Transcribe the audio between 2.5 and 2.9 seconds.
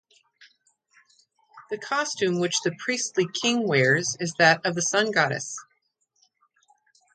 the